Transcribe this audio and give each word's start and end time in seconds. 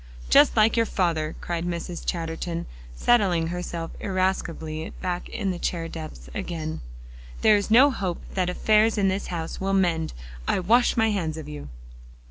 "Just 0.31 0.57
like 0.57 0.75
your 0.75 0.87
father," 0.87 1.35
cried 1.41 1.63
Mrs. 1.63 2.03
Chatterton, 2.03 2.65
settling 2.95 3.49
herself 3.49 3.91
irascibly 3.99 4.89
back 4.99 5.29
in 5.29 5.51
the 5.51 5.59
chair 5.59 5.87
depths 5.87 6.27
again. 6.33 6.81
"There 7.41 7.55
is 7.55 7.69
no 7.69 7.91
hope 7.91 8.23
that 8.33 8.49
affairs 8.49 8.97
in 8.97 9.09
this 9.09 9.27
house 9.27 9.61
will 9.61 9.73
mend. 9.73 10.13
I 10.47 10.59
wash 10.59 10.97
my 10.97 11.11
hands 11.11 11.37
of 11.37 11.47
you." 11.47 11.69